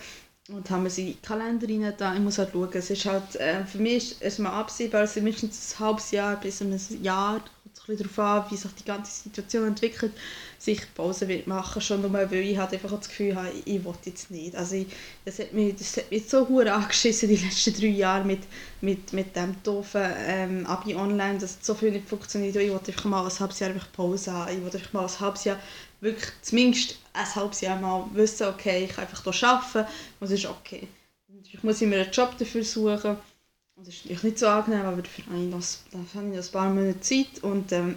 und 0.49 0.69
haben 0.69 0.89
sie 0.89 1.11
in 1.11 1.21
Kalender 1.21 1.67
rein 1.67 1.93
da. 1.97 2.13
Ich 2.13 2.19
muss 2.19 2.37
halt 2.37 2.51
schauen, 2.53 2.69
es 2.73 2.89
ist 2.89 3.05
halt, 3.05 3.35
äh, 3.35 3.65
für 3.65 3.79
mich 3.79 4.13
ist 4.13 4.21
es 4.21 4.39
mal 4.39 4.57
absehbar, 4.57 5.03
ist 5.03 5.15
mindestens 5.17 5.75
ein 5.75 5.79
halbes 5.79 6.11
Jahr 6.11 6.39
bis 6.39 6.61
ein 6.61 7.03
Jahr, 7.03 7.41
kommt 7.87 7.99
ein 7.99 8.07
darauf 8.07 8.19
an, 8.19 8.51
wie 8.51 8.57
sich 8.57 8.71
die 8.73 8.85
ganze 8.85 9.23
Situation 9.23 9.67
entwickelt, 9.67 10.11
sich 10.57 10.81
Pause 10.95 11.27
wird 11.27 11.47
machen, 11.47 11.81
schon 11.81 12.01
nur 12.01 12.11
weil 12.13 12.33
ich 12.33 12.57
halt 12.57 12.73
einfach 12.73 12.91
das 12.91 13.09
Gefühl 13.09 13.35
habe, 13.35 13.49
ich, 13.49 13.75
ich 13.75 13.85
will 13.85 13.93
jetzt 14.05 14.31
nicht. 14.31 14.55
Also 14.55 14.75
ich, 14.75 14.87
das, 15.25 15.39
hat 15.39 15.53
mich, 15.53 15.75
das 15.75 15.97
hat 15.97 16.09
mich 16.11 16.27
so 16.27 16.47
hure 16.47 16.71
angeschissen 16.73 17.29
die 17.29 17.35
letzten 17.35 17.73
drei 17.73 17.87
Jahre 17.87 18.25
mit, 18.25 18.41
mit, 18.81 19.13
mit 19.13 19.35
dem 19.35 19.55
doofen 19.63 20.01
ähm, 20.25 20.65
Abi 20.65 20.95
online, 20.95 21.37
dass 21.39 21.57
so 21.61 21.73
viel 21.73 21.91
nicht 21.91 22.07
funktioniert. 22.07 22.55
Ich 22.55 22.71
wollte 22.71 22.91
einfach 22.91 23.05
mal 23.05 23.25
ein 23.25 23.39
halbes 23.39 23.59
Jahr 23.59 23.69
einfach 23.69 23.91
Pause 23.91 24.33
haben, 24.33 24.51
ich 24.55 24.61
wollte 24.61 24.77
einfach 24.77 24.93
mal 24.93 25.05
ein 25.05 25.19
halbes 25.19 25.43
Jahr 25.43 25.57
wirklich 26.01 26.31
zumindest 26.41 26.97
ein 27.13 27.35
halbes 27.35 27.61
Jahr 27.61 27.79
mal 27.79 28.05
wissen, 28.13 28.47
okay, 28.47 28.85
ich 28.85 28.91
kann 28.91 29.05
einfach 29.05 29.33
hier 29.33 29.47
arbeiten 29.49 29.91
und 30.19 30.27
es 30.27 30.31
ist 30.31 30.45
okay. 30.45 30.87
Ich 31.43 31.63
muss 31.63 31.81
mir 31.81 32.01
einen 32.01 32.11
Job 32.11 32.37
dafür 32.37 32.63
suchen. 32.63 33.17
Das 33.75 33.87
ist 33.87 33.95
natürlich 34.05 34.23
nicht 34.23 34.39
so 34.39 34.47
angenehm, 34.47 34.85
aber 34.85 35.01
dafür 35.01 35.25
habe 35.25 35.43
ich 35.43 35.49
noch, 35.49 35.61
habe 36.15 36.27
ich 36.29 36.35
noch 36.35 36.45
ein 36.45 36.51
paar 36.51 36.69
Monate 36.69 36.99
Zeit 37.01 37.43
und 37.43 37.71
ähm, 37.71 37.95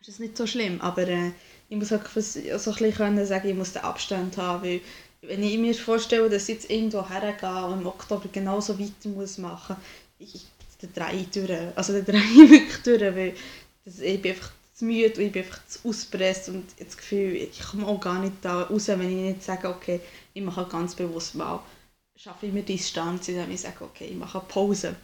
ist 0.00 0.08
das 0.08 0.18
nicht 0.18 0.36
so 0.36 0.46
schlimm. 0.46 0.80
Aber 0.80 1.06
äh, 1.06 1.32
ich 1.68 1.76
muss 1.76 1.92
auch 1.92 2.00
so 2.14 2.20
ein 2.20 2.84
bisschen 2.84 3.26
sagen, 3.26 3.48
ich 3.48 3.54
muss 3.54 3.72
den 3.72 3.82
Abstand 3.82 4.36
haben, 4.36 4.62
weil 4.64 4.80
wenn 5.22 5.42
ich 5.42 5.58
mir 5.58 5.74
vorstelle, 5.74 6.28
dass 6.28 6.48
ich 6.48 6.56
jetzt 6.56 6.70
irgendwo 6.70 7.08
hergehe 7.08 7.66
und 7.66 7.80
im 7.80 7.86
Oktober 7.86 8.28
genauso 8.32 8.78
weiter 8.78 9.08
muss 9.08 9.38
machen 9.38 9.76
muss, 10.18 10.34
ich, 10.34 10.46
der 10.82 10.88
drehe 10.90 11.26
durch. 11.32 11.76
Also 11.76 11.92
drehe 12.02 12.50
wirklich 12.50 12.82
durch, 12.82 13.02
weil 13.02 13.34
das, 13.84 14.00
ich 14.00 14.22
bin 14.22 14.32
einfach 14.32 14.52
zu 14.76 14.84
müde 14.84 15.14
und 15.16 15.20
ich 15.20 15.32
bin 15.32 15.42
einfach 15.42 15.66
zu 15.66 15.88
ausgepresst 15.88 16.50
und 16.50 16.64
das 16.78 16.96
Gefühl, 16.96 17.34
ich 17.34 17.60
komme 17.60 17.86
auch 17.86 17.98
gar 17.98 18.20
nicht 18.20 18.34
da 18.42 18.62
raus, 18.62 18.88
wenn 18.88 19.00
ich 19.00 19.34
nicht 19.34 19.42
sage, 19.42 19.68
okay, 19.68 20.00
ich 20.34 20.42
mache 20.42 20.66
ganz 20.66 20.94
bewusst 20.94 21.34
mal, 21.34 21.60
schaffe 22.14 22.46
ich 22.46 22.52
mir 22.52 22.62
Distanz, 22.62 23.26
indem 23.28 23.50
ich 23.50 23.62
sage, 23.62 23.84
okay, 23.84 24.06
ich 24.10 24.16
mache 24.16 24.40
Pause. 24.40 24.94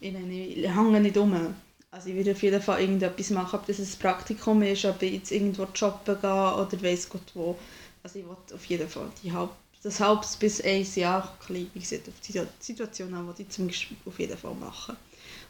Ich, 0.00 0.14
ich 0.14 0.68
hänge 0.68 1.00
nicht 1.00 1.16
um. 1.16 1.54
Also 1.90 2.10
ich 2.10 2.14
würde 2.14 2.32
auf 2.32 2.42
jeden 2.42 2.60
Fall 2.60 2.80
irgendetwas 2.82 3.30
machen, 3.30 3.58
ob 3.58 3.66
das 3.66 3.78
ein 3.78 3.98
Praktikum 3.98 4.60
ist, 4.60 4.84
ob 4.84 5.00
ich 5.00 5.14
jetzt 5.14 5.32
irgendwo 5.32 5.66
jobben 5.74 6.20
gehe 6.20 6.54
oder 6.54 6.82
weiss 6.82 7.08
Gott 7.08 7.32
wo. 7.32 7.56
Also 8.02 8.18
ich 8.18 8.26
will 8.26 8.36
auf 8.54 8.64
jeden 8.66 8.88
Fall 8.88 9.10
die 9.22 9.32
halb, 9.32 9.50
das 9.82 9.98
halbes 9.98 10.36
bis 10.36 10.60
ein 10.60 10.86
Jahr, 10.94 11.34
wie 11.48 11.70
gesagt, 11.72 12.08
auf 12.08 12.20
die 12.20 12.38
Situation 12.60 13.14
an, 13.14 13.32
die 13.38 13.42
ich 13.42 13.48
zumindest 13.48 13.86
auf 14.04 14.18
jeden 14.18 14.36
Fall 14.36 14.54
machen. 14.54 14.96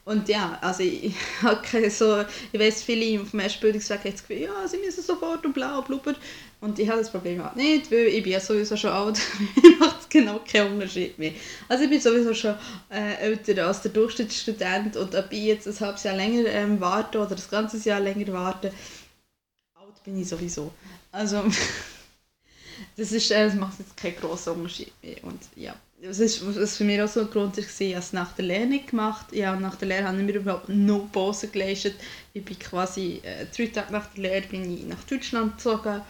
Und 0.07 0.29
ja, 0.29 0.57
also 0.61 0.85
ich, 0.85 1.17
ich 1.73 1.95
so, 1.95 2.25
ich 2.53 2.61
weiß 2.61 2.85
viele 2.85 3.21
auf 3.21 3.33
dem 3.33 3.41
Erstbildungsweg 3.41 3.99
haben 3.99 4.13
das 4.13 4.21
Gefühl, 4.21 4.45
ja, 4.45 4.69
sie 4.69 4.79
müssen 4.79 5.03
sofort 5.03 5.45
und 5.45 5.53
blau, 5.53 5.83
blubber. 5.83 6.15
Und 6.61 6.79
ich 6.79 6.89
habe 6.89 7.01
das 7.01 7.11
Problem 7.11 7.43
halt 7.43 7.57
nicht, 7.57 7.91
weil 7.91 8.07
ich 8.07 8.23
bin 8.23 8.33
ja 8.33 8.39
sowieso 8.39 8.77
schon 8.77 8.91
alt, 8.91 9.19
mir 9.63 9.77
macht 9.79 10.03
es 10.03 10.09
genau 10.09 10.39
keinen 10.49 10.75
Unterschied 10.75 11.19
mehr. 11.19 11.33
Also 11.69 11.85
ich 11.85 11.91
bin 11.91 12.01
sowieso 12.01 12.35
schon 12.35 12.55
äh, 12.89 13.17
älter 13.17 13.67
als 13.67 13.83
der 13.83 13.91
Durchschnittsstudent 13.91 14.97
und 14.97 15.13
ob 15.17 15.33
ich 15.33 15.43
jetzt 15.43 15.67
ein 15.67 15.81
halbes 15.81 16.05
Jahr 16.05 16.15
länger 16.15 16.47
ähm, 16.51 16.81
warte 16.81 17.19
oder 17.19 17.35
das 17.35 17.51
ganze 17.51 17.77
Jahr 17.77 17.99
länger 17.99 18.33
warte, 18.33 18.73
alt 19.75 20.05
bin 20.05 20.21
ich 20.21 20.29
sowieso. 20.29 20.73
Also 21.11 21.43
das, 22.97 23.11
ist, 23.11 23.33
äh, 23.33 23.47
das 23.47 23.57
macht 23.57 23.81
jetzt 23.81 23.97
keinen 23.97 24.15
grossen 24.15 24.53
Unterschied 24.53 24.93
mehr. 25.03 25.17
Und 25.25 25.41
ja 25.57 25.75
das 26.03 26.21
ist 26.21 26.45
was 26.47 26.77
für 26.77 26.85
mich 26.85 27.01
auch 27.01 27.09
so 27.09 27.21
ein 27.21 27.31
Grund 27.31 27.57
war, 27.57 27.65
ich 27.65 27.95
habe 27.95 28.05
es 28.05 28.13
nach 28.13 28.33
der 28.33 28.45
Lehre 28.45 28.67
nicht 28.67 28.89
gemacht. 28.89 29.33
Ja, 29.33 29.57
nach 29.57 29.77
der 29.77 29.89
Lehre 29.89 30.05
habe 30.05 30.19
ich 30.19 30.25
mir 30.25 30.35
überhaupt 30.35 30.69
no 30.69 31.09
Pause 31.11 31.49
geleistet. 31.49 31.95
Ich 32.35 32.45
bin 32.45 32.59
quasi 32.59 33.21
äh, 33.23 33.47
drei 33.55 33.67
Tage 33.67 33.93
nach 33.93 34.07
der 34.15 34.23
Lehre 34.23 34.47
bin 34.47 34.75
ich 34.75 34.85
nach 34.85 35.03
Deutschland 35.05 35.57
gezogen 35.57 36.03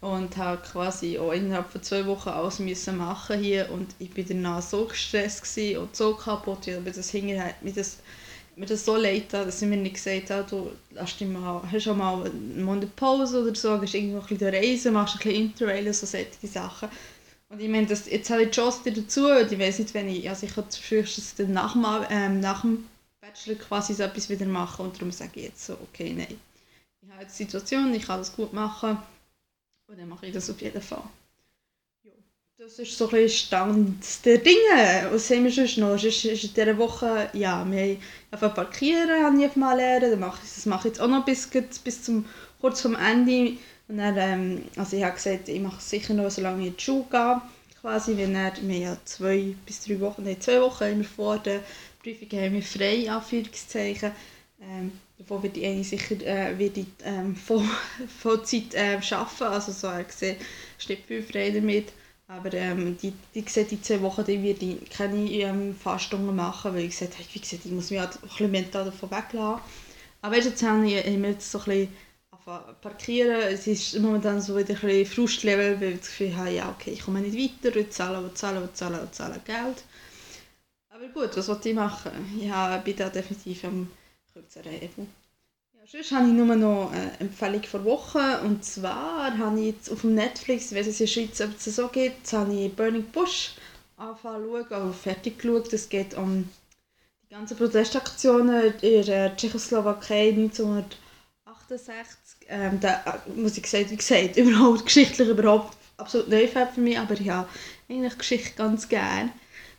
und 0.00 0.36
habe 0.36 0.60
quasi 0.62 1.18
auch 1.18 1.32
innerhalb 1.32 1.70
von 1.70 1.82
zwei 1.82 2.06
Wochen 2.06 2.28
alles 2.28 2.58
müssen 2.58 2.96
machen 2.96 3.38
hier 3.40 3.70
und 3.70 3.94
ich 3.98 4.10
bin 4.10 4.26
danach 4.28 4.62
so 4.62 4.84
gestresst 4.84 5.58
und 5.78 5.94
so 5.94 6.14
kaputt, 6.14 6.66
weil 6.66 6.92
das 6.92 7.10
hinterher 7.10 7.54
mir 7.62 7.72
das 7.72 7.98
mir 8.56 8.66
das 8.66 8.84
so 8.84 8.96
leid 8.96 9.32
dass 9.32 9.62
ich 9.62 9.68
mir 9.68 9.76
nicht 9.76 9.94
gesagt 9.94 10.30
habe, 10.30 10.46
du 10.48 10.70
lass 10.90 11.16
dich 11.16 11.28
mal, 11.28 11.62
hast 11.70 11.84
schon 11.84 11.98
mal 11.98 12.24
einen 12.24 12.62
Monat 12.62 12.94
Pause 12.96 13.42
oder 13.42 13.54
so, 13.54 13.78
gehst 13.78 13.94
irgendwo 13.94 14.18
ein 14.18 14.26
bisschen 14.26 14.54
reisen, 14.54 14.92
machst 14.92 15.14
ein 15.14 15.18
bisschen 15.18 15.42
Interrail, 15.42 15.92
so 15.92 16.06
solche 16.06 16.46
Sachen. 16.46 16.88
Und 17.52 17.60
ich 17.60 17.68
meine, 17.68 17.86
das, 17.86 18.08
jetzt 18.08 18.30
habe 18.30 18.44
ich 18.44 18.48
die 18.48 18.54
Chance 18.54 18.90
dazu, 18.90 19.26
und 19.26 19.52
ich 19.52 19.58
weiß 19.58 19.80
nicht, 19.80 19.92
wenn 19.92 20.08
ich, 20.08 20.26
also 20.26 20.46
ich 20.46 20.56
habe 20.56 20.72
frühestens 20.72 21.34
dann 21.34 21.52
nach 21.52 21.76
ähm, 22.10 22.40
nach 22.40 22.62
dem 22.62 22.88
Bachelor 23.20 23.56
quasi 23.56 23.92
so 23.92 24.04
etwas 24.04 24.30
wieder 24.30 24.46
machen 24.46 24.86
und 24.86 24.96
darum 24.96 25.12
sage 25.12 25.32
ich 25.34 25.44
jetzt 25.44 25.66
so, 25.66 25.74
okay, 25.74 26.14
nein. 26.16 26.40
Ich 27.02 27.10
habe 27.12 27.22
jetzt 27.22 27.38
die 27.38 27.44
Situation, 27.44 27.92
ich 27.92 28.06
kann 28.06 28.20
das 28.20 28.34
gut 28.34 28.54
machen 28.54 28.96
und 29.86 29.98
dann 29.98 30.08
mache 30.08 30.28
ich 30.28 30.32
das 30.32 30.48
auf 30.48 30.62
jeden 30.62 30.80
Fall. 30.80 31.04
Das 32.56 32.78
ist 32.78 32.96
so 32.96 33.04
ein 33.06 33.10
bisschen 33.10 33.46
Stand 33.46 34.24
der 34.24 34.38
Dinge. 34.38 35.08
Was 35.10 35.28
haben 35.28 35.44
wir 35.44 35.52
sonst 35.52 35.76
noch? 35.76 35.98
Sonst 35.98 36.24
ist 36.24 36.44
in 36.44 36.54
dieser 36.54 36.78
Woche, 36.78 37.28
ja, 37.34 37.70
wir 37.70 37.98
haben 38.30 38.54
parkieren, 38.54 39.24
habe 39.24 39.44
ich 39.44 39.56
mal 39.56 39.76
lernen, 39.76 40.18
mache 40.18 40.40
das 40.40 40.64
mache 40.64 40.88
ich 40.88 40.94
jetzt 40.94 41.00
auch 41.02 41.08
noch 41.08 41.24
bis, 41.26 41.50
bis 41.84 42.02
zum, 42.02 42.24
kurz 42.62 42.80
vom 42.80 42.94
Ende 42.94 43.58
und 43.88 43.98
dann, 43.98 44.16
ähm, 44.16 44.62
also 44.76 44.96
ich 44.96 45.04
habe 45.04 45.14
gesagt, 45.14 45.48
ich 45.48 45.60
mache 45.60 45.80
sicher 45.80 46.14
noch, 46.14 46.30
solange 46.30 46.62
ich 46.62 46.68
in 46.68 46.76
die 46.76 46.82
Schule 46.82 47.04
gehe. 47.10 47.42
Quasi, 47.80 48.16
wenn 48.16 48.34
er, 48.34 48.52
wir 48.60 48.78
ja 48.78 48.96
zwei 49.04 49.54
bis 49.66 49.84
drei 49.84 50.00
Wochen, 50.00 50.22
nein, 50.22 50.40
zwei 50.40 50.60
Wochen 50.60 50.84
haben 50.84 51.04
vor 51.04 51.38
der 51.38 51.60
Prüfung 52.02 52.28
haben 52.38 52.54
wir 52.54 52.62
frei, 52.62 53.10
Anführungszeichen. 53.10 54.12
Ähm, 54.60 54.92
davon 55.18 55.42
werde 55.42 55.60
ich 55.60 55.88
sicher 55.88 56.14
äh, 56.20 56.56
werde 56.58 56.80
ich, 56.80 56.86
ähm, 57.04 57.34
voll, 57.46 57.68
Vollzeit 58.20 58.74
äh, 58.74 59.00
arbeiten, 59.10 59.42
also 59.44 59.72
so 59.72 59.88
er 59.88 60.04
gesehen, 60.04 60.36
steht 60.78 61.04
viel 61.06 61.22
frei 61.22 61.50
damit. 61.50 61.92
Aber 62.28 62.52
ähm, 62.54 62.96
die, 62.96 63.12
die, 63.34 63.44
gesagt, 63.44 63.72
die 63.72 63.82
zwei 63.82 64.00
Wochen 64.00 64.24
die 64.24 64.42
werde 64.42 64.64
ich 64.64 64.90
keine 64.90 65.30
ähm, 65.30 65.74
Fahrstunden 65.74 66.34
machen, 66.34 66.72
weil 66.72 66.84
ich 66.84 66.98
gesagt 66.98 67.14
habe, 67.14 67.24
ich 67.32 67.64
muss 67.66 67.90
mich 67.90 68.00
halt 68.00 68.14
ein 68.14 68.28
bisschen 68.28 68.50
mental 68.50 68.84
davon 68.86 69.10
weglassen. 69.10 69.60
Aber 70.22 70.36
jetzt 70.36 70.62
habe 70.62 70.86
ich, 70.86 71.04
jetzt 71.04 71.50
so 71.50 71.58
ein 71.58 71.64
bisschen 71.64 71.88
parkieren. 72.44 73.40
Es 73.42 73.66
ist 73.66 73.98
momentan 73.98 74.40
so 74.40 74.56
wieder 74.56 74.74
ein 74.74 74.80
bisschen 74.80 75.06
Frustlevel, 75.06 75.80
weil 75.80 75.92
ich 75.92 76.00
das 76.00 76.08
Gefühl 76.08 76.36
habe, 76.36 76.50
ja 76.50 76.70
okay, 76.70 76.90
ich 76.90 77.02
komme 77.02 77.20
nicht 77.20 77.36
weiter, 77.36 77.76
ich 77.76 77.90
zahle 77.90 78.18
und 78.18 78.36
zahle 78.36 78.60
und 78.60 78.76
zahle 78.76 79.00
und 79.00 79.14
zahle 79.14 79.40
Geld. 79.44 79.84
Aber 80.90 81.06
gut, 81.08 81.36
was 81.36 81.48
wollte 81.48 81.68
ich 81.70 81.74
machen? 81.74 82.12
Ich 82.36 82.50
bin 82.84 82.96
da 82.96 83.08
definitiv 83.08 83.64
am 83.64 83.90
kürzeren 84.32 84.72
Hebel. 84.72 85.06
Ja, 85.74 85.80
sonst 85.86 86.12
habe 86.12 86.28
ich 86.28 86.32
nur 86.32 86.54
noch 86.54 86.92
eine 86.92 87.18
Empfehlung 87.20 87.62
vor 87.64 87.84
Wochen 87.84 88.46
und 88.46 88.64
zwar 88.64 89.36
habe 89.36 89.60
ich 89.60 89.66
jetzt 89.66 89.90
auf 89.90 90.02
dem 90.02 90.14
Netflix, 90.14 90.72
wenn 90.72 90.86
es 90.86 91.00
in 91.00 91.06
der 91.06 91.12
Schweiz 91.12 91.40
ob 91.40 91.56
es 91.56 91.64
so 91.64 91.88
gibt, 91.88 92.32
habe 92.32 92.54
ich 92.54 92.74
Burning 92.74 93.06
Bush 93.10 93.54
angefangen 93.96 94.44
zu 94.44 94.50
schauen, 94.50 94.72
also 94.72 94.92
fertig 94.92 95.38
geschaut. 95.38 95.72
Es 95.72 95.88
geht 95.88 96.14
um 96.14 96.48
die 97.22 97.28
ganzen 97.34 97.56
Protestaktionen 97.56 98.74
in 98.80 99.06
der 99.06 99.36
Tschechoslowakei 99.36 100.28
1968 100.30 102.21
ähm, 102.48 102.80
da 102.80 103.22
muss 103.34 103.56
ich 103.56 103.66
sagen, 103.66 103.90
wie 103.90 103.96
gesagt, 103.96 104.36
überhaupt 104.36 104.86
geschichtlich 104.86 105.28
überhaupt 105.28 105.76
absolut 105.96 106.28
neu 106.28 106.46
für 106.46 106.80
mich, 106.80 106.98
aber 106.98 107.14
habe 107.14 107.48
eigentlich 107.88 108.18
Geschichte 108.18 108.52
ganz 108.56 108.88
gerne. 108.88 109.30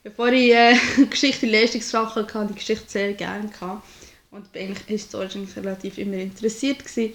Bevor 0.03 0.29
ich 0.29 0.53
äh, 0.53 0.75
Geschichte 1.10 1.46
in 1.46 1.53
Leistungsfach 1.53 2.15
hatte, 2.15 2.34
hatte 2.34 2.51
ich 2.51 2.60
Geschichte 2.60 2.86
sehr 2.88 3.13
gerne 3.13 3.48
gehabt 3.48 3.84
und 4.32 4.51
bin 4.51 4.67
eigentlich 4.67 4.88
historisch 4.88 5.36
eigentlich 5.36 5.55
relativ 5.55 5.98
immer 5.98 6.17
interessiert 6.17 6.79
gewesen. 6.79 7.13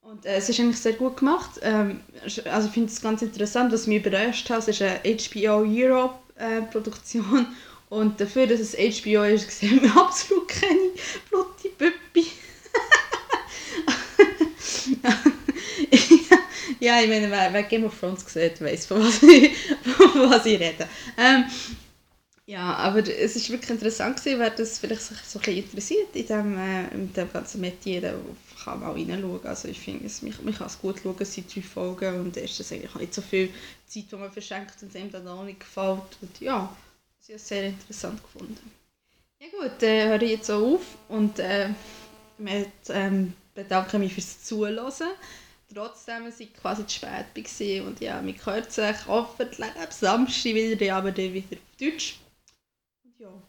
Und 0.00 0.24
äh, 0.24 0.36
es 0.36 0.48
ist 0.48 0.58
eigentlich 0.58 0.78
sehr 0.78 0.94
gut 0.94 1.18
gemacht. 1.18 1.60
Ähm, 1.62 2.00
also 2.50 2.68
ich 2.68 2.74
finde 2.74 2.90
es 2.90 3.00
ganz 3.00 3.22
interessant, 3.22 3.72
was 3.72 3.86
mich 3.86 4.04
überrascht 4.04 4.48
hat, 4.48 4.66
es 4.66 4.68
ist 4.68 4.82
eine 4.82 5.00
HBO 5.02 5.64
Europe 5.68 6.18
äh, 6.36 6.62
Produktion 6.62 7.46
Und 7.90 8.20
dafür, 8.20 8.46
dass 8.46 8.60
es 8.60 8.74
HBO 8.74 9.22
ist, 9.24 9.50
sehen 9.58 9.82
wir 9.82 9.96
absolut 9.96 10.48
keine 10.48 10.90
blutige 11.28 11.74
Püppi. 11.74 12.26
Ja, 16.80 17.00
ich 17.00 17.08
meine, 17.08 17.30
wer, 17.30 17.52
wer 17.52 17.62
Game 17.64 17.84
of 17.84 17.98
Thrones 17.98 18.24
sieht, 18.26 18.60
weiß, 18.60 18.86
von 18.86 19.02
was 19.02 19.22
ich, 19.22 19.56
von 19.82 20.30
was 20.30 20.46
ich 20.46 20.58
rede. 20.58 20.88
Ähm, 21.16 21.44
ja, 22.46 22.74
aber 22.76 23.00
es 23.00 23.36
ist 23.36 23.50
wirklich 23.50 23.70
interessant 23.70 24.16
gewesen, 24.16 24.38
wer 24.38 24.50
das 24.50 24.78
vielleicht 24.78 25.02
sich 25.02 25.18
so 25.18 25.38
ein 25.38 25.56
interessiert 25.56 26.14
in 26.14 26.26
dem, 26.26 26.58
äh, 26.58 26.88
in 26.94 27.12
dem 27.12 27.30
ganzen 27.30 27.60
Metier, 27.60 28.00
der 28.00 28.14
kann 28.64 28.80
mal 28.80 28.92
reinschauen. 28.92 29.44
Also 29.44 29.68
ich 29.68 29.78
finde, 29.78 30.06
es, 30.06 30.22
man, 30.22 30.32
man 30.42 30.54
kann 30.54 30.66
es 30.66 30.80
gut 30.80 31.00
schauen, 31.02 31.16
es 31.18 31.34
sind 31.34 31.54
drei 31.54 31.60
Folgen 31.60 32.20
und 32.20 32.36
es 32.36 32.58
ist 32.58 32.72
eigentlich 32.72 32.94
nicht 32.94 33.14
so 33.14 33.20
viel 33.20 33.50
Zeit, 33.86 34.04
die 34.10 34.16
man 34.16 34.32
verschenkt 34.32 34.82
und 34.82 34.88
es 34.88 34.96
einem 34.96 35.12
dann 35.12 35.28
auch 35.28 35.44
nicht 35.44 35.60
gefällt. 35.60 36.16
Und 36.22 36.40
ja, 36.40 36.74
habe 37.28 37.36
es 37.36 37.48
sehr 37.48 37.66
interessant 37.66 38.22
gefunden. 38.22 38.70
Ja 39.40 39.46
gut, 39.50 39.72
dann 39.80 39.88
äh, 39.88 40.08
höre 40.08 40.22
ich 40.22 40.30
jetzt 40.30 40.50
auch 40.50 40.74
auf 40.74 40.82
und 41.08 41.38
äh, 41.38 41.68
mit, 42.38 42.68
ähm, 42.88 43.34
bedanke 43.54 43.98
mich 43.98 44.14
fürs 44.14 44.42
Zuhören 44.42 45.08
trotzdem 45.72 46.26
es 46.26 46.40
ich 46.40 46.52
quasi 46.54 46.86
zu 46.86 46.96
spät 46.96 47.26
war 47.34 47.86
und 47.86 48.00
ja, 48.00 48.22
mich 48.22 48.44
hört 48.44 48.72
sich 48.72 49.06
hoffentlich 49.06 49.76
am 49.76 49.90
Samstag 49.90 50.54
wieder, 50.54 50.96
aber 50.96 51.12
dann 51.12 51.32
wieder 51.34 51.56
auf 51.56 51.76
Deutsch. 51.80 52.18
Ja. 53.18 53.47